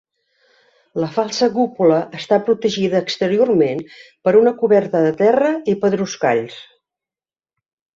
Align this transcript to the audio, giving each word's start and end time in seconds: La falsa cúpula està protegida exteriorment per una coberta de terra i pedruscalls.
La 1.03 1.09
falsa 1.17 1.49
cúpula 1.57 1.99
està 2.21 2.41
protegida 2.49 3.03
exteriorment 3.07 3.87
per 4.25 4.37
una 4.43 4.57
coberta 4.65 5.07
de 5.09 5.15
terra 5.25 5.57
i 5.77 5.81
pedruscalls. 5.87 6.63